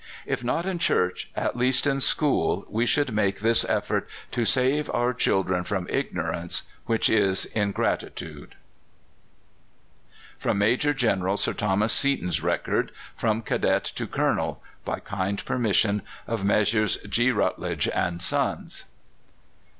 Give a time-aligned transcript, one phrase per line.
[0.25, 4.89] If not in church, at least in school, we should make this effort to save
[4.89, 8.55] our children from ignorance, which is ingratitude.
[10.39, 16.43] From Major General Sir Thomas Seaton's record, "From Cadet to Colonel." By kind permission of
[16.43, 16.97] Messrs.
[17.07, 17.31] G.
[17.31, 18.85] Routledge and Sons.